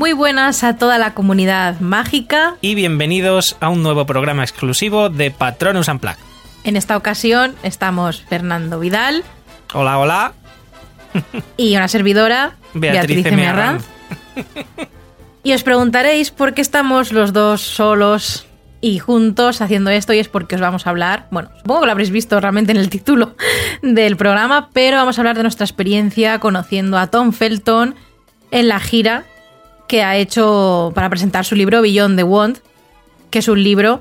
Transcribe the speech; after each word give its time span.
Muy 0.00 0.14
buenas 0.14 0.64
a 0.64 0.78
toda 0.78 0.96
la 0.96 1.12
comunidad 1.12 1.78
mágica. 1.80 2.56
Y 2.62 2.74
bienvenidos 2.74 3.58
a 3.60 3.68
un 3.68 3.82
nuevo 3.82 4.06
programa 4.06 4.42
exclusivo 4.42 5.10
de 5.10 5.30
Patronus 5.30 5.88
Unplugged. 5.88 6.16
En 6.64 6.76
esta 6.76 6.96
ocasión 6.96 7.54
estamos 7.62 8.22
Fernando 8.22 8.80
Vidal. 8.80 9.24
Hola, 9.74 9.98
hola. 9.98 10.32
Y 11.58 11.76
una 11.76 11.86
servidora, 11.86 12.56
Beatriz, 12.72 13.24
Beatriz 13.24 13.84
Y 15.42 15.52
os 15.52 15.62
preguntaréis 15.62 16.30
por 16.30 16.54
qué 16.54 16.62
estamos 16.62 17.12
los 17.12 17.34
dos 17.34 17.60
solos 17.60 18.46
y 18.80 19.00
juntos 19.00 19.60
haciendo 19.60 19.90
esto 19.90 20.14
y 20.14 20.18
es 20.18 20.28
porque 20.28 20.54
os 20.54 20.62
vamos 20.62 20.86
a 20.86 20.90
hablar, 20.90 21.26
bueno, 21.30 21.50
supongo 21.58 21.80
que 21.80 21.86
lo 21.86 21.92
habréis 21.92 22.10
visto 22.10 22.40
realmente 22.40 22.72
en 22.72 22.78
el 22.78 22.88
título 22.88 23.36
del 23.82 24.16
programa, 24.16 24.70
pero 24.72 24.96
vamos 24.96 25.18
a 25.18 25.20
hablar 25.20 25.36
de 25.36 25.42
nuestra 25.42 25.66
experiencia 25.66 26.38
conociendo 26.38 26.96
a 26.96 27.08
Tom 27.08 27.32
Felton 27.32 27.96
en 28.50 28.68
la 28.68 28.80
gira 28.80 29.26
que 29.90 30.04
ha 30.04 30.16
hecho 30.16 30.92
para 30.94 31.10
presentar 31.10 31.44
su 31.44 31.56
libro 31.56 31.82
Beyond 31.82 32.16
the 32.16 32.22
Wand, 32.22 32.58
que 33.30 33.40
es 33.40 33.48
un 33.48 33.60
libro 33.64 34.00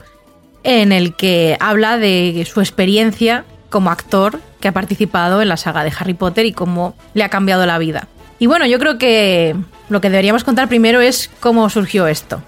en 0.61 0.91
el 0.91 1.15
que 1.15 1.57
habla 1.59 1.97
de 1.97 2.47
su 2.47 2.59
experiencia 2.59 3.43
como 3.71 3.89
actor 3.89 4.39
que 4.59 4.67
ha 4.67 4.71
participado 4.71 5.41
en 5.41 5.49
la 5.49 5.57
saga 5.57 5.83
de 5.83 5.91
Harry 5.97 6.13
Potter 6.13 6.45
y 6.45 6.51
cómo 6.51 6.95
le 7.15 7.23
ha 7.23 7.29
cambiado 7.29 7.65
la 7.65 7.79
vida. 7.79 8.07
Y 8.37 8.45
bueno, 8.45 8.67
yo 8.67 8.77
creo 8.77 8.99
que 8.99 9.55
lo 9.89 9.99
que 9.99 10.11
deberíamos 10.11 10.43
contar 10.43 10.69
primero 10.69 11.01
es 11.01 11.31
cómo 11.39 11.67
surgió 11.71 12.05
esto 12.05 12.43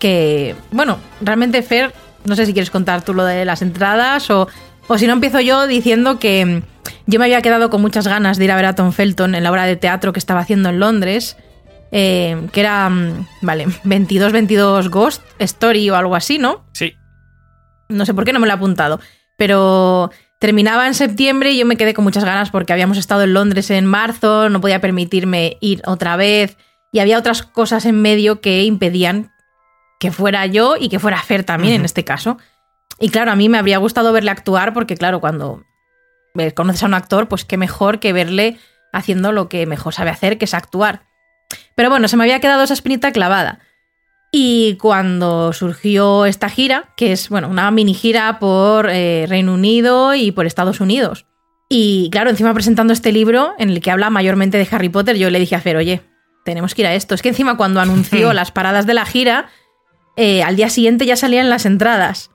que, 0.00 0.54
bueno, 0.70 0.98
realmente 1.20 1.62
Fer, 1.62 1.92
no 2.24 2.36
sé 2.36 2.46
si 2.46 2.52
quieres 2.52 2.70
contar 2.70 3.02
tú 3.02 3.14
lo 3.14 3.24
de 3.24 3.44
las 3.44 3.62
entradas 3.62 4.30
o, 4.30 4.48
o 4.86 4.98
si 4.98 5.06
no 5.06 5.12
empiezo 5.12 5.40
yo 5.40 5.66
diciendo 5.66 6.18
que 6.18 6.44
mm, 6.44 6.62
yo 7.06 7.18
me 7.18 7.26
había 7.26 7.42
quedado 7.42 7.70
con 7.70 7.80
muchas 7.80 8.06
ganas 8.06 8.38
de 8.38 8.44
ir 8.44 8.52
a 8.52 8.56
ver 8.56 8.66
a 8.66 8.74
Tom 8.74 8.92
Felton 8.92 9.34
en 9.34 9.44
la 9.44 9.50
obra 9.50 9.64
de 9.64 9.76
teatro 9.76 10.12
que 10.12 10.18
estaba 10.18 10.40
haciendo 10.40 10.68
en 10.68 10.80
Londres, 10.80 11.36
eh, 11.90 12.48
que 12.52 12.60
era, 12.60 12.88
mm, 12.88 13.26
vale, 13.42 13.66
22-22 13.84 14.88
Ghost 14.90 15.22
Story 15.38 15.90
o 15.90 15.96
algo 15.96 16.14
así, 16.14 16.38
¿no? 16.38 16.64
Sí. 16.72 16.94
No 17.88 18.04
sé 18.04 18.14
por 18.14 18.24
qué 18.24 18.32
no 18.32 18.40
me 18.40 18.46
lo 18.46 18.52
he 18.52 18.56
apuntado, 18.56 19.00
pero 19.36 20.10
terminaba 20.38 20.86
en 20.86 20.94
septiembre 20.94 21.52
y 21.52 21.58
yo 21.58 21.66
me 21.66 21.76
quedé 21.76 21.94
con 21.94 22.04
muchas 22.04 22.24
ganas 22.24 22.50
porque 22.50 22.72
habíamos 22.72 22.98
estado 22.98 23.22
en 23.22 23.34
Londres 23.34 23.70
en 23.70 23.86
marzo, 23.86 24.48
no 24.50 24.60
podía 24.60 24.80
permitirme 24.80 25.56
ir 25.60 25.82
otra 25.86 26.16
vez 26.16 26.56
y 26.92 27.00
había 27.00 27.18
otras 27.18 27.42
cosas 27.42 27.86
en 27.86 28.00
medio 28.00 28.40
que 28.40 28.62
impedían 28.64 29.32
que 29.98 30.12
fuera 30.12 30.46
yo 30.46 30.76
y 30.78 30.88
que 30.88 30.98
fuera 30.98 31.20
Fer 31.22 31.44
también 31.44 31.74
en 31.74 31.84
este 31.84 32.04
caso. 32.04 32.38
Y 33.00 33.10
claro, 33.10 33.32
a 33.32 33.36
mí 33.36 33.48
me 33.48 33.58
habría 33.58 33.78
gustado 33.78 34.12
verle 34.12 34.30
actuar 34.30 34.72
porque 34.72 34.96
claro, 34.96 35.20
cuando 35.20 35.64
conoces 36.54 36.82
a 36.82 36.86
un 36.86 36.94
actor, 36.94 37.28
pues 37.28 37.44
qué 37.44 37.56
mejor 37.56 37.98
que 37.98 38.12
verle 38.12 38.58
haciendo 38.92 39.32
lo 39.32 39.48
que 39.48 39.66
mejor 39.66 39.94
sabe 39.94 40.10
hacer, 40.10 40.38
que 40.38 40.44
es 40.44 40.54
actuar. 40.54 41.07
Pero 41.74 41.90
bueno, 41.90 42.08
se 42.08 42.16
me 42.16 42.24
había 42.24 42.40
quedado 42.40 42.62
esa 42.64 42.74
espinita 42.74 43.12
clavada. 43.12 43.60
Y 44.30 44.76
cuando 44.76 45.52
surgió 45.52 46.26
esta 46.26 46.48
gira, 46.48 46.92
que 46.96 47.12
es 47.12 47.28
bueno, 47.30 47.48
una 47.48 47.70
mini 47.70 47.94
gira 47.94 48.38
por 48.38 48.88
eh, 48.90 49.26
Reino 49.28 49.54
Unido 49.54 50.14
y 50.14 50.32
por 50.32 50.46
Estados 50.46 50.80
Unidos. 50.80 51.26
Y 51.68 52.08
claro, 52.10 52.30
encima 52.30 52.54
presentando 52.54 52.92
este 52.92 53.12
libro 53.12 53.54
en 53.58 53.70
el 53.70 53.80
que 53.80 53.90
habla 53.90 54.10
mayormente 54.10 54.58
de 54.58 54.68
Harry 54.70 54.88
Potter, 54.88 55.16
yo 55.16 55.30
le 55.30 55.38
dije 55.38 55.54
a 55.54 55.60
Fer, 55.60 55.76
oye, 55.76 56.02
tenemos 56.44 56.74
que 56.74 56.82
ir 56.82 56.88
a 56.88 56.94
esto. 56.94 57.14
Es 57.14 57.22
que 57.22 57.28
encima 57.28 57.56
cuando 57.56 57.80
anunció 57.80 58.32
las 58.34 58.52
paradas 58.52 58.86
de 58.86 58.94
la 58.94 59.04
gira, 59.04 59.48
eh, 60.16 60.42
al 60.42 60.56
día 60.56 60.70
siguiente 60.70 61.06
ya 61.06 61.16
salían 61.16 61.50
las 61.50 61.66
entradas. 61.66 62.30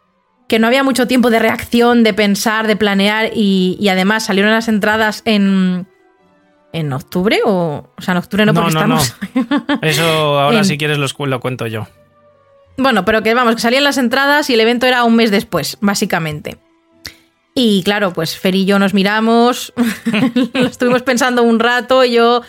Que 0.47 0.59
no 0.59 0.67
había 0.67 0.83
mucho 0.83 1.07
tiempo 1.07 1.29
de 1.29 1.39
reacción, 1.39 2.03
de 2.03 2.13
pensar, 2.13 2.67
de 2.67 2.75
planear 2.75 3.31
y, 3.33 3.87
además 3.89 4.25
salieron 4.25 4.51
las 4.51 4.67
entradas 4.67 5.21
en, 5.25 5.87
en 6.73 6.91
octubre 6.91 7.39
o, 7.45 7.89
o 7.95 8.01
sea, 8.01 8.13
en 8.13 8.17
octubre 8.17 8.45
no, 8.45 8.53
porque 8.53 8.69
estamos. 8.69 9.15
Eso 9.81 10.39
ahora 10.39 10.63
si 10.63 10.77
quieres 10.77 10.97
lo, 10.97 11.25
lo, 11.25 11.39
cuento 11.39 11.67
yo. 11.67 11.87
Bueno, 12.77 13.05
pero 13.05 13.23
que 13.23 13.33
vamos, 13.33 13.55
que 13.55 13.61
salían 13.61 13.83
las 13.83 13.97
entradas 13.97 14.49
y 14.49 14.55
el 14.55 14.59
evento 14.59 14.85
era 14.85 15.03
un 15.03 15.15
mes 15.15 15.31
después, 15.31 15.77
básicamente. 15.79 16.57
Y 17.55 17.83
claro, 17.83 18.13
pues 18.13 18.35
Fer 18.35 18.55
y 18.55 18.65
yo 18.65 18.79
nos 18.79 18.95
miramos, 18.95 19.73
lo 20.53 20.65
estuvimos 20.65 21.03
pensando 21.03 21.43
un 21.43 21.59
rato, 21.59 22.03
yo 22.03 22.41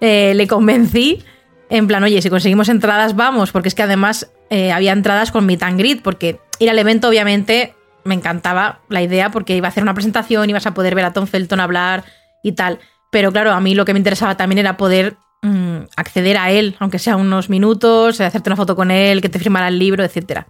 eh, 0.00 0.32
le 0.34 0.48
convencí 0.48 1.24
en 1.70 1.86
plan, 1.86 2.02
oye, 2.02 2.20
si 2.22 2.30
conseguimos 2.30 2.68
entradas, 2.68 3.14
vamos, 3.14 3.52
porque 3.52 3.68
es 3.68 3.74
que 3.74 3.82
además 3.82 4.30
eh, 4.50 4.72
había 4.72 4.92
entradas 4.92 5.30
con 5.30 5.46
meet 5.46 5.62
and 5.62 5.78
greet, 5.78 6.02
porque 6.02 6.40
ir 6.58 6.70
al 6.70 6.78
evento, 6.78 7.08
obviamente, 7.08 7.74
me 8.04 8.14
encantaba 8.14 8.80
la 8.88 9.02
idea, 9.02 9.30
porque 9.30 9.54
iba 9.54 9.68
a 9.68 9.70
hacer 9.70 9.82
una 9.82 9.94
presentación, 9.94 10.48
ibas 10.48 10.66
a 10.66 10.74
poder 10.74 10.94
ver 10.94 11.04
a 11.04 11.12
Tom 11.12 11.26
Felton 11.26 11.60
hablar 11.60 12.04
y 12.42 12.52
tal. 12.52 12.78
Pero 13.10 13.32
claro, 13.32 13.52
a 13.52 13.60
mí 13.60 13.74
lo 13.74 13.84
que 13.84 13.92
me 13.92 13.98
interesaba 13.98 14.36
también 14.36 14.58
era 14.58 14.76
poder 14.76 15.16
mm, 15.42 15.78
acceder 15.96 16.36
a 16.36 16.50
él, 16.50 16.76
aunque 16.78 16.98
sea 16.98 17.16
unos 17.16 17.48
minutos, 17.48 18.20
hacerte 18.20 18.50
una 18.50 18.56
foto 18.56 18.76
con 18.76 18.90
él, 18.90 19.20
que 19.20 19.28
te 19.28 19.38
firmara 19.38 19.68
el 19.68 19.78
libro, 19.78 20.04
etc. 20.04 20.42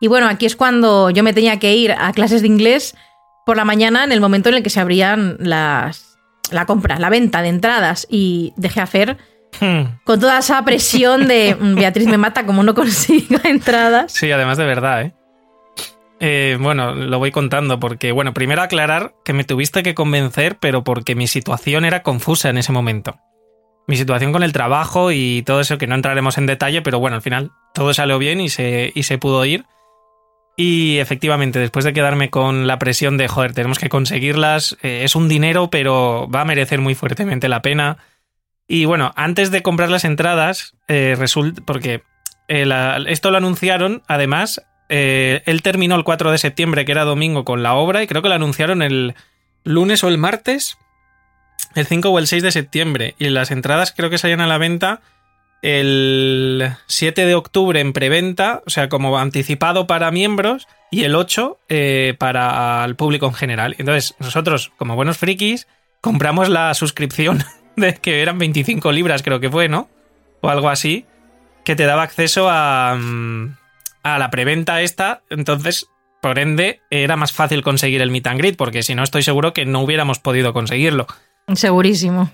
Y 0.00 0.08
bueno, 0.08 0.28
aquí 0.28 0.46
es 0.46 0.56
cuando 0.56 1.10
yo 1.10 1.22
me 1.22 1.32
tenía 1.32 1.58
que 1.58 1.74
ir 1.74 1.92
a 1.92 2.12
clases 2.12 2.42
de 2.42 2.48
inglés 2.48 2.94
por 3.46 3.56
la 3.56 3.64
mañana, 3.64 4.04
en 4.04 4.12
el 4.12 4.20
momento 4.20 4.48
en 4.48 4.56
el 4.56 4.62
que 4.62 4.70
se 4.70 4.80
abrían 4.80 5.36
las, 5.38 6.18
la 6.50 6.66
compra, 6.66 6.98
la 6.98 7.10
venta 7.10 7.42
de 7.42 7.48
entradas, 7.48 8.06
y 8.10 8.52
dejé 8.56 8.80
a 8.80 8.86
Fer 8.86 9.18
Hmm. 9.60 9.98
Con 10.04 10.20
toda 10.20 10.38
esa 10.38 10.64
presión 10.64 11.28
de 11.28 11.56
mm, 11.58 11.74
Beatriz 11.76 12.08
me 12.08 12.18
mata 12.18 12.44
como 12.46 12.62
no 12.62 12.74
consiga 12.74 13.40
entradas. 13.44 14.12
Sí, 14.12 14.30
además 14.30 14.58
de 14.58 14.64
verdad, 14.64 15.02
¿eh? 15.02 15.14
¿Eh? 16.24 16.56
bueno, 16.60 16.94
lo 16.94 17.18
voy 17.18 17.30
contando 17.30 17.78
porque, 17.80 18.12
bueno, 18.12 18.34
primero 18.34 18.62
aclarar 18.62 19.14
que 19.24 19.32
me 19.32 19.44
tuviste 19.44 19.82
que 19.82 19.94
convencer, 19.94 20.58
pero 20.58 20.84
porque 20.84 21.14
mi 21.14 21.26
situación 21.26 21.84
era 21.84 22.02
confusa 22.02 22.50
en 22.50 22.58
ese 22.58 22.72
momento. 22.72 23.16
Mi 23.86 23.96
situación 23.96 24.32
con 24.32 24.42
el 24.42 24.52
trabajo 24.52 25.12
y 25.12 25.42
todo 25.42 25.60
eso, 25.60 25.78
que 25.78 25.86
no 25.86 25.94
entraremos 25.94 26.38
en 26.38 26.46
detalle, 26.46 26.82
pero 26.82 26.98
bueno, 26.98 27.16
al 27.16 27.22
final 27.22 27.52
todo 27.74 27.92
salió 27.92 28.18
bien 28.18 28.40
y 28.40 28.48
se, 28.48 28.92
y 28.94 29.02
se 29.02 29.18
pudo 29.18 29.44
ir. 29.44 29.64
Y 30.56 30.98
efectivamente, 30.98 31.58
después 31.58 31.84
de 31.84 31.92
quedarme 31.92 32.30
con 32.30 32.66
la 32.66 32.78
presión 32.78 33.16
de, 33.16 33.28
joder, 33.28 33.52
tenemos 33.52 33.78
que 33.78 33.88
conseguirlas, 33.88 34.76
eh, 34.82 35.02
es 35.04 35.16
un 35.16 35.28
dinero, 35.28 35.68
pero 35.68 36.28
va 36.34 36.42
a 36.42 36.44
merecer 36.46 36.80
muy 36.80 36.94
fuertemente 36.94 37.48
la 37.48 37.60
pena 37.60 37.98
y 38.66 38.86
bueno, 38.86 39.12
antes 39.16 39.50
de 39.50 39.62
comprar 39.62 39.90
las 39.90 40.04
entradas, 40.04 40.74
eh, 40.88 41.14
resulta. 41.18 41.62
Porque 41.64 42.02
eh, 42.48 42.66
esto 43.08 43.30
lo 43.30 43.36
anunciaron, 43.36 44.02
además, 44.08 44.62
eh, 44.88 45.42
él 45.46 45.62
terminó 45.62 45.96
el 45.96 46.04
4 46.04 46.30
de 46.30 46.38
septiembre, 46.38 46.84
que 46.84 46.92
era 46.92 47.04
domingo, 47.04 47.44
con 47.44 47.62
la 47.62 47.74
obra, 47.74 48.02
y 48.02 48.06
creo 48.06 48.22
que 48.22 48.28
lo 48.28 48.34
anunciaron 48.34 48.82
el 48.82 49.14
lunes 49.64 50.04
o 50.04 50.08
el 50.08 50.18
martes, 50.18 50.78
el 51.74 51.86
5 51.86 52.10
o 52.10 52.18
el 52.18 52.26
6 52.26 52.42
de 52.42 52.52
septiembre. 52.52 53.14
Y 53.18 53.28
las 53.30 53.50
entradas 53.50 53.92
creo 53.92 54.10
que 54.10 54.18
salían 54.18 54.40
a 54.40 54.46
la 54.46 54.58
venta 54.58 55.00
el 55.62 56.70
7 56.86 57.24
de 57.24 57.34
octubre 57.34 57.80
en 57.80 57.94
preventa, 57.94 58.62
o 58.66 58.70
sea, 58.70 58.88
como 58.88 59.18
anticipado 59.18 59.86
para 59.86 60.10
miembros, 60.10 60.68
y 60.90 61.04
el 61.04 61.14
8 61.14 61.58
para 62.18 62.84
el 62.84 62.96
público 62.96 63.26
en 63.26 63.34
general. 63.34 63.74
Entonces, 63.78 64.14
nosotros, 64.18 64.72
como 64.76 64.94
buenos 64.94 65.16
frikis, 65.16 65.66
compramos 66.00 66.50
la 66.50 66.74
suscripción 66.74 67.42
de 67.76 67.94
que 67.94 68.20
eran 68.20 68.38
25 68.38 68.92
libras, 68.92 69.22
creo 69.22 69.40
que 69.40 69.50
fue, 69.50 69.68
¿no? 69.68 69.88
O 70.42 70.50
algo 70.50 70.68
así, 70.68 71.06
que 71.64 71.74
te 71.74 71.84
daba 71.86 72.02
acceso 72.02 72.48
a, 72.50 72.94
mm, 72.94 73.56
a 74.04 74.18
la 74.18 74.30
preventa 74.30 74.80
esta. 74.82 75.22
Entonces, 75.30 75.88
por 76.22 76.38
ende, 76.38 76.80
era 76.90 77.16
más 77.16 77.32
fácil 77.32 77.62
conseguir 77.62 78.00
el 78.00 78.12
meet 78.12 78.28
and 78.28 78.38
greet, 78.38 78.56
porque 78.56 78.84
si 78.84 78.94
no, 78.94 79.02
estoy 79.02 79.24
seguro 79.24 79.52
que 79.52 79.66
no 79.66 79.80
hubiéramos 79.80 80.20
podido 80.20 80.52
conseguirlo. 80.52 81.08
Segurísimo. 81.52 82.30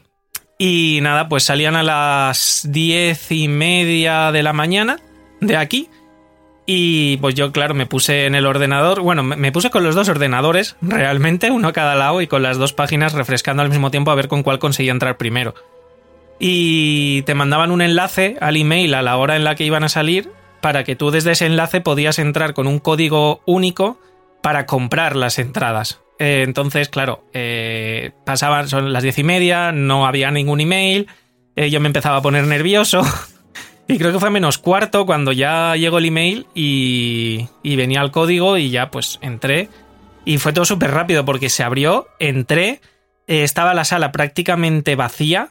Y 0.59 0.99
nada, 1.01 1.29
pues 1.29 1.45
salían 1.45 1.75
a 1.75 1.83
las 1.83 2.67
diez 2.69 3.33
y 3.33 3.49
media 3.49 4.31
de 4.31 4.43
la 4.43 4.53
mañana 4.53 4.99
de 5.41 5.57
aquí 5.57 5.89
y 6.73 7.17
pues 7.17 7.35
yo, 7.35 7.51
claro, 7.51 7.75
me 7.75 7.87
puse 7.87 8.27
en 8.27 8.37
el 8.37 8.47
ordenador. 8.47 9.01
Bueno, 9.01 9.25
me 9.25 9.51
puse 9.51 9.71
con 9.71 9.83
los 9.83 9.97
dos 9.97 10.09
ordenadores, 10.09 10.77
realmente, 10.81 11.51
uno 11.51 11.67
a 11.67 11.73
cada 11.73 11.97
lado, 11.97 12.21
y 12.21 12.29
con 12.29 12.45
las 12.45 12.59
dos 12.59 12.73
páginas 12.73 13.13
refrescando 13.13 13.63
al 13.63 13.71
mismo 13.71 13.91
tiempo 13.91 14.13
a 14.13 14.15
ver 14.15 14.29
con 14.29 14.45
cuál 14.45 14.61
conseguía 14.61 14.93
entrar 14.93 15.17
primero. 15.17 15.57
Y 16.39 17.23
te 17.23 17.35
mandaban 17.35 17.73
un 17.73 17.83
enlace 17.83 18.37
al 18.41 18.57
email 18.57 18.95
a 18.95 19.03
la 19.03 19.17
hora 19.17 19.35
en 19.35 19.43
la 19.43 19.57
que 19.57 19.65
iban 19.65 19.83
a 19.83 19.89
salir, 19.89 20.31
para 20.61 20.85
que 20.85 20.97
tú 20.97 21.11
desde 21.11 21.33
ese 21.33 21.47
enlace 21.47 21.81
podías 21.81 22.19
entrar 22.19 22.55
con 22.55 22.67
un 22.67 22.79
código 22.79 23.43
único 23.47 24.01
para 24.43 24.67
comprar 24.67 25.17
las 25.17 25.39
entradas. 25.39 26.01
Eh, 26.21 26.43
entonces, 26.45 26.91
claro, 26.91 27.25
eh, 27.33 28.13
pasaban, 28.27 28.69
son 28.69 28.93
las 28.93 29.03
diez 29.03 29.19
y 29.19 29.25
media, 29.25 29.73
no 29.73 30.07
había 30.07 30.31
ningún 30.31 30.61
email, 30.61 31.09
eh, 31.57 31.71
yo 31.71 31.81
me 31.81 31.87
empezaba 31.89 32.19
a 32.19 32.23
poner 32.23 32.47
nervioso. 32.47 33.03
Y 33.89 33.99
creo 33.99 34.13
que 34.13 34.21
fue 34.21 34.31
menos 34.31 34.59
cuarto 34.59 35.05
cuando 35.05 35.33
ya 35.33 35.75
llegó 35.75 35.99
el 35.99 36.05
email 36.05 36.47
y, 36.55 37.49
venía 37.65 38.01
el 38.03 38.13
código 38.13 38.57
y 38.57 38.71
ya 38.71 38.89
pues 38.89 39.19
entré. 39.21 39.69
Y 40.25 40.39
fue 40.39 40.53
todo 40.53 40.65
súper 40.65 40.93
rápido 40.93 41.25
porque 41.25 41.49
se 41.49 41.65
abrió, 41.65 42.07
entré, 42.21 42.81
estaba 43.27 43.75
la 43.75 43.85
sala 43.85 44.13
prácticamente 44.13 44.95
vacía. 44.95 45.49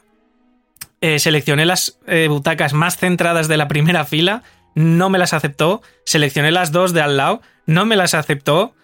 Seleccioné 1.18 1.66
las 1.66 1.98
butacas 2.30 2.72
más 2.72 2.96
centradas 2.96 3.46
de 3.46 3.58
la 3.58 3.68
primera 3.68 4.06
fila, 4.06 4.42
no 4.74 5.10
me 5.10 5.18
las 5.18 5.32
aceptó. 5.32 5.82
Seleccioné 6.04 6.50
las 6.50 6.72
dos 6.72 6.92
de 6.92 7.02
al 7.02 7.16
lado, 7.16 7.42
no 7.66 7.86
me 7.86 7.96
las 7.96 8.14
aceptó. 8.14 8.74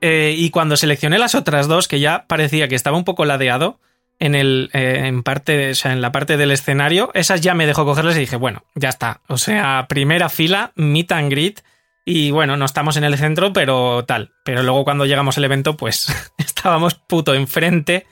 y 0.00 0.50
cuando 0.50 0.76
seleccioné 0.76 1.18
las 1.18 1.34
otras 1.34 1.68
dos, 1.68 1.88
que 1.88 2.00
ya 2.00 2.26
parecía 2.28 2.68
que 2.68 2.74
estaba 2.74 2.96
un 2.96 3.04
poco 3.04 3.24
ladeado, 3.24 3.80
en 4.18 4.34
el 4.34 4.70
eh, 4.72 5.02
en 5.04 5.22
parte, 5.22 5.70
o 5.70 5.74
sea, 5.74 5.92
en 5.92 6.00
la 6.00 6.12
parte 6.12 6.36
del 6.36 6.50
escenario, 6.50 7.10
esas 7.14 7.40
ya 7.40 7.54
me 7.54 7.66
dejó 7.66 7.84
cogerlas 7.84 8.16
y 8.16 8.20
dije, 8.20 8.36
bueno, 8.36 8.64
ya 8.74 8.88
está. 8.88 9.20
O 9.28 9.38
sea, 9.38 9.86
primera 9.88 10.28
fila, 10.28 10.72
meet 10.74 11.12
and 11.12 11.30
greet. 11.30 11.60
Y 12.04 12.30
bueno, 12.30 12.56
no 12.56 12.64
estamos 12.64 12.96
en 12.96 13.04
el 13.04 13.18
centro, 13.18 13.52
pero 13.52 14.04
tal. 14.04 14.32
Pero 14.44 14.62
luego 14.62 14.84
cuando 14.84 15.06
llegamos 15.06 15.38
al 15.38 15.44
evento, 15.44 15.76
pues 15.76 16.06
estábamos 16.38 16.94
puto 16.94 17.34
enfrente 17.34 18.06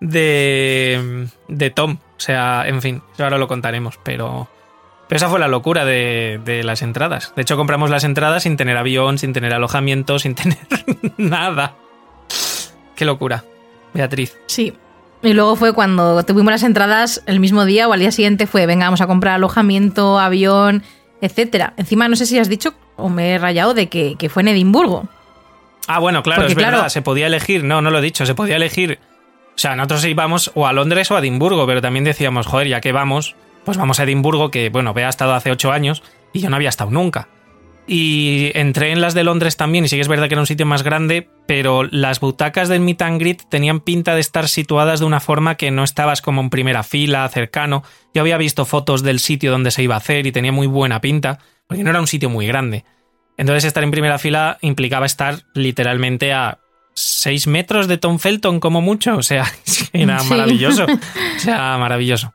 de, 0.00 1.28
de 1.48 1.70
Tom. 1.70 1.98
O 2.16 2.20
sea, 2.20 2.64
en 2.66 2.82
fin, 2.82 3.02
ahora 3.18 3.38
lo 3.38 3.48
contaremos, 3.48 3.98
pero... 4.02 4.48
Pero 5.08 5.16
esa 5.16 5.28
fue 5.28 5.38
la 5.38 5.48
locura 5.48 5.84
de, 5.84 6.40
de, 6.44 6.64
las 6.64 6.82
entradas. 6.82 7.32
De 7.36 7.42
hecho, 7.42 7.56
compramos 7.56 7.90
las 7.90 8.02
entradas 8.04 8.42
sin 8.42 8.56
tener 8.56 8.76
avión, 8.76 9.18
sin 9.18 9.32
tener 9.32 9.54
alojamiento, 9.54 10.18
sin 10.18 10.34
tener 10.36 10.58
nada. 11.16 11.74
Qué 12.96 13.04
locura, 13.04 13.44
Beatriz. 13.94 14.36
Sí. 14.46 14.72
Y 15.22 15.32
luego 15.32 15.56
fue 15.56 15.72
cuando 15.72 16.22
tuvimos 16.24 16.50
las 16.52 16.62
entradas 16.62 17.22
el 17.26 17.40
mismo 17.40 17.64
día 17.64 17.88
o 17.88 17.92
al 17.92 18.00
día 18.00 18.12
siguiente 18.12 18.46
fue, 18.46 18.66
venga, 18.66 18.86
vamos 18.86 19.00
a 19.00 19.06
comprar 19.06 19.34
alojamiento, 19.34 20.18
avión, 20.18 20.82
etcétera. 21.20 21.72
Encima, 21.76 22.08
no 22.08 22.16
sé 22.16 22.26
si 22.26 22.38
has 22.38 22.48
dicho 22.48 22.74
o 22.96 23.08
me 23.08 23.32
he 23.32 23.38
rayado 23.38 23.74
de 23.74 23.88
que, 23.88 24.16
que 24.18 24.28
fue 24.28 24.42
en 24.42 24.48
Edimburgo. 24.48 25.08
Ah, 25.86 25.98
bueno, 26.00 26.22
claro, 26.22 26.42
Porque, 26.42 26.52
es 26.52 26.56
verdad, 26.56 26.72
claro- 26.72 26.90
se 26.90 27.02
podía 27.02 27.26
elegir, 27.26 27.62
no, 27.64 27.80
no 27.80 27.90
lo 27.90 27.98
he 27.98 28.02
dicho, 28.02 28.26
se 28.26 28.34
podía 28.34 28.56
elegir. 28.56 28.98
O 29.54 29.58
sea, 29.58 29.76
nosotros 29.76 30.04
íbamos 30.04 30.50
o 30.54 30.66
a 30.66 30.72
Londres 30.72 31.10
o 31.10 31.16
a 31.16 31.20
Edimburgo, 31.20 31.66
pero 31.66 31.80
también 31.80 32.04
decíamos, 32.04 32.46
joder, 32.46 32.68
ya 32.68 32.80
que 32.80 32.92
vamos, 32.92 33.36
pues 33.66 33.76
vamos 33.76 34.00
a 34.00 34.04
Edimburgo, 34.04 34.50
que 34.50 34.70
bueno, 34.70 34.94
Bea 34.94 35.08
ha 35.08 35.10
estado 35.10 35.34
hace 35.34 35.50
ocho 35.50 35.70
años 35.72 36.02
y 36.32 36.40
yo 36.40 36.48
no 36.48 36.56
había 36.56 36.70
estado 36.70 36.90
nunca. 36.90 37.28
Y 37.88 38.50
entré 38.54 38.90
en 38.90 39.00
las 39.00 39.14
de 39.14 39.22
Londres 39.22 39.56
también, 39.56 39.84
y 39.84 39.88
sí 39.88 39.94
que 39.96 40.02
es 40.02 40.08
verdad 40.08 40.26
que 40.26 40.34
era 40.34 40.40
un 40.40 40.46
sitio 40.48 40.66
más 40.66 40.82
grande, 40.82 41.28
pero 41.46 41.84
las 41.84 42.18
butacas 42.18 42.68
del 42.68 42.80
Meet 42.80 43.02
and 43.02 43.20
Greet 43.20 43.42
tenían 43.48 43.78
pinta 43.78 44.14
de 44.16 44.20
estar 44.20 44.48
situadas 44.48 44.98
de 44.98 45.06
una 45.06 45.20
forma 45.20 45.54
que 45.54 45.70
no 45.70 45.84
estabas 45.84 46.20
como 46.20 46.40
en 46.40 46.50
primera 46.50 46.82
fila, 46.82 47.28
cercano. 47.28 47.84
Yo 48.12 48.22
había 48.22 48.38
visto 48.38 48.64
fotos 48.64 49.04
del 49.04 49.20
sitio 49.20 49.52
donde 49.52 49.70
se 49.70 49.84
iba 49.84 49.94
a 49.94 49.98
hacer 49.98 50.26
y 50.26 50.32
tenía 50.32 50.50
muy 50.50 50.66
buena 50.66 51.00
pinta, 51.00 51.38
porque 51.68 51.84
no 51.84 51.90
era 51.90 52.00
un 52.00 52.08
sitio 52.08 52.28
muy 52.28 52.46
grande. 52.48 52.84
Entonces 53.36 53.62
estar 53.64 53.84
en 53.84 53.90
primera 53.92 54.18
fila 54.18 54.58
implicaba 54.62 55.06
estar 55.06 55.42
literalmente 55.54 56.32
a 56.32 56.58
6 56.94 57.46
metros 57.46 57.86
de 57.86 57.98
Tom 57.98 58.18
Felton 58.18 58.58
como 58.58 58.80
mucho. 58.80 59.16
O 59.16 59.22
sea, 59.22 59.44
era 59.92 60.18
Sí. 60.20 60.30
maravilloso. 60.30 60.86
O 60.86 61.38
sea, 61.38 61.76
maravilloso. 61.78 62.32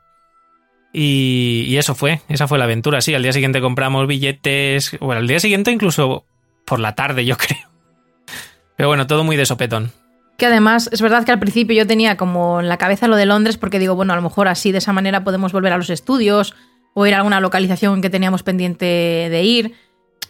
Y, 0.92 1.74
eso 1.76 1.94
fue, 1.94 2.20
esa 2.28 2.46
fue 2.46 2.58
la 2.58 2.64
aventura. 2.64 3.00
Sí, 3.00 3.14
al 3.14 3.22
día 3.22 3.32
siguiente 3.32 3.60
compramos 3.60 4.06
billetes. 4.06 4.98
Bueno, 5.00 5.20
al 5.20 5.26
día 5.26 5.40
siguiente 5.40 5.70
incluso 5.70 6.24
por 6.64 6.80
la 6.80 6.94
tarde, 6.94 7.24
yo 7.24 7.36
creo. 7.38 7.68
Pero 8.76 8.88
bueno, 8.88 9.06
todo 9.06 9.24
muy 9.24 9.36
de 9.36 9.46
sopetón. 9.46 9.92
Que 10.36 10.46
además, 10.46 10.88
es 10.92 11.00
verdad 11.00 11.24
que 11.24 11.32
al 11.32 11.38
principio 11.38 11.76
yo 11.76 11.86
tenía 11.86 12.16
como 12.16 12.60
en 12.60 12.68
la 12.68 12.78
cabeza 12.78 13.06
lo 13.06 13.16
de 13.16 13.26
Londres 13.26 13.56
porque 13.56 13.78
digo, 13.78 13.94
bueno, 13.94 14.12
a 14.12 14.16
lo 14.16 14.22
mejor 14.22 14.48
así 14.48 14.72
de 14.72 14.78
esa 14.78 14.92
manera 14.92 15.24
podemos 15.24 15.52
volver 15.52 15.72
a 15.72 15.76
los 15.76 15.90
estudios 15.90 16.54
o 16.94 17.06
ir 17.06 17.14
a 17.14 17.18
alguna 17.18 17.40
localización 17.40 18.02
que 18.02 18.10
teníamos 18.10 18.42
pendiente 18.42 18.84
de 18.84 19.42
ir. 19.44 19.74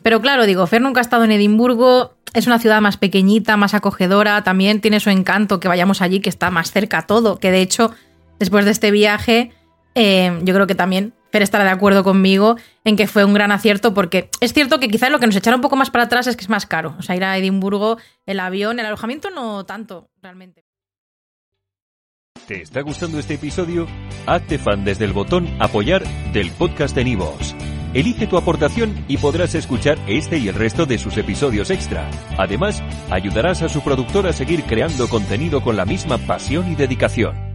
Pero 0.03 0.21
claro, 0.21 0.47
digo, 0.47 0.67
Fer 0.67 0.83
nunca 0.83 1.01
ha 1.01 1.03
estado 1.03 1.25
en 1.25 1.33
Edimburgo, 1.33 2.15
es 2.35 2.47
una 2.47 2.59
ciudad 2.59 2.81
más 2.81 2.97
pequeñita, 2.97 3.57
más 3.57 3.75
acogedora, 3.75 4.43
también 4.43 4.81
tiene 4.81 5.01
su 5.01 5.11
encanto 5.11 5.61
que 5.61 5.69
vayamos 5.69 6.03
allí, 6.03 6.21
que 6.21 6.29
está 6.29 6.51
más 6.51 6.73
cerca 6.73 7.07
todo, 7.07 7.39
que 7.39 7.51
de 7.51 7.61
hecho, 7.61 7.93
después 8.39 8.65
de 8.65 8.73
este 8.73 8.91
viaje, 8.91 9.53
eh, 9.95 10.39
yo 10.43 10.55
creo 10.55 10.67
que 10.67 10.75
también 10.75 11.13
Fer 11.33 11.43
estará 11.43 11.65
de 11.65 11.71
acuerdo 11.71 12.05
conmigo 12.05 12.57
en 12.85 12.97
que 12.97 13.07
fue 13.07 13.25
un 13.25 13.33
gran 13.33 13.53
acierto 13.53 13.95
porque 13.95 14.29
es 14.41 14.53
cierto 14.53 14.79
que 14.79 14.89
quizás 14.89 15.11
lo 15.11 15.19
que 15.19 15.27
nos 15.27 15.35
echaron 15.35 15.59
un 15.59 15.63
poco 15.63 15.77
más 15.77 15.91
para 15.91 16.05
atrás 16.05 16.27
es 16.27 16.37
que 16.37 16.43
es 16.43 16.51
más 16.51 16.67
caro. 16.67 16.95
O 16.99 17.03
sea, 17.03 17.17
ir 17.17 17.25
a 17.25 17.39
Edimburgo, 17.39 17.97
el 18.27 18.39
avión, 18.39 18.79
el 18.79 18.87
alojamiento 18.87 19.31
no 19.31 19.65
tanto, 19.65 20.11
realmente. 20.21 20.65
¿Te 22.47 22.61
está 22.61 22.83
gustando 22.83 23.19
este 23.19 23.35
episodio? 23.35 23.87
Hazte 24.27 24.59
fan 24.59 24.85
desde 24.85 25.07
el 25.07 25.13
botón 25.13 25.49
Apoyar 25.59 26.05
del 26.33 26.51
podcast 26.51 26.95
de 26.95 27.05
Nivos. 27.05 27.55
Elige 27.95 28.27
tu 28.27 28.37
aportación 28.37 29.05
y 29.09 29.17
podrás 29.19 29.55
escuchar 29.55 29.99
este 30.07 30.39
y 30.39 30.49
el 30.49 30.55
resto 30.55 30.85
de 30.85 30.99
sus 30.99 31.17
episodios 31.17 31.71
extra. 31.71 32.11
Además, 32.39 32.83
ayudarás 33.11 33.63
a 33.63 33.69
su 33.69 33.83
productor 33.83 34.27
a 34.27 34.33
seguir 34.33 34.65
creando 34.65 35.09
contenido 35.09 35.63
con 35.63 35.77
la 35.77 35.85
misma 35.85 36.19
pasión 36.19 36.71
y 36.71 36.75
dedicación. 36.75 37.52